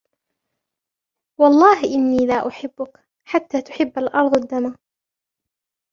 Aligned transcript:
وَاَللَّهِ 1.39 1.83
إنِّي 1.95 2.25
لَا 2.27 2.47
أُحِبُّك 2.47 3.07
حَتَّى 3.27 3.61
تُحِبَّ 3.61 3.99
الْأَرْضُ 3.99 4.37
الدَّمَ 4.37 4.75